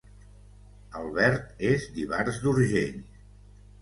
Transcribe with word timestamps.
Albert 1.01 1.61
és 1.73 1.85
d'Ivars 1.99 2.41
d'Urgell 2.47 2.99